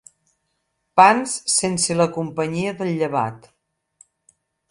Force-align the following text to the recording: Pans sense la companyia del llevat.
Pans 0.99 1.35
sense 1.57 1.97
la 1.99 2.09
companyia 2.17 2.73
del 2.79 2.91
llevat. 3.01 3.47